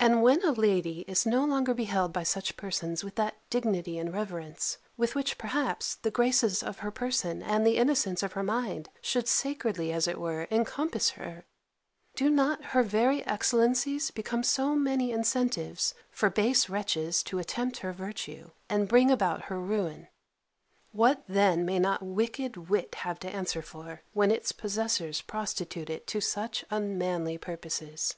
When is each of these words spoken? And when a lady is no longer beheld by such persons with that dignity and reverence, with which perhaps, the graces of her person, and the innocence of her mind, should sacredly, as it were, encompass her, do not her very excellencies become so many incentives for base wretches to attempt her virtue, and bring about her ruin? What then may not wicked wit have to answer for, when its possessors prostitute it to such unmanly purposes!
And 0.00 0.22
when 0.22 0.42
a 0.46 0.52
lady 0.52 1.00
is 1.00 1.26
no 1.26 1.44
longer 1.44 1.74
beheld 1.74 2.10
by 2.10 2.22
such 2.22 2.56
persons 2.56 3.04
with 3.04 3.16
that 3.16 3.36
dignity 3.50 3.98
and 3.98 4.10
reverence, 4.10 4.78
with 4.96 5.14
which 5.14 5.36
perhaps, 5.36 5.96
the 5.96 6.10
graces 6.10 6.62
of 6.62 6.78
her 6.78 6.90
person, 6.90 7.42
and 7.42 7.66
the 7.66 7.76
innocence 7.76 8.22
of 8.22 8.32
her 8.32 8.42
mind, 8.42 8.88
should 9.02 9.28
sacredly, 9.28 9.92
as 9.92 10.08
it 10.08 10.18
were, 10.18 10.48
encompass 10.50 11.10
her, 11.22 11.44
do 12.16 12.30
not 12.30 12.64
her 12.72 12.82
very 12.82 13.22
excellencies 13.26 14.10
become 14.10 14.42
so 14.42 14.74
many 14.74 15.10
incentives 15.10 15.92
for 16.10 16.30
base 16.30 16.70
wretches 16.70 17.22
to 17.24 17.38
attempt 17.38 17.80
her 17.80 17.92
virtue, 17.92 18.52
and 18.70 18.88
bring 18.88 19.10
about 19.10 19.42
her 19.42 19.60
ruin? 19.60 20.08
What 20.92 21.24
then 21.28 21.66
may 21.66 21.78
not 21.78 22.02
wicked 22.02 22.70
wit 22.70 22.94
have 22.94 23.18
to 23.20 23.28
answer 23.28 23.60
for, 23.60 24.00
when 24.14 24.30
its 24.30 24.50
possessors 24.50 25.20
prostitute 25.20 25.90
it 25.90 26.06
to 26.06 26.22
such 26.22 26.64
unmanly 26.70 27.36
purposes! 27.36 28.14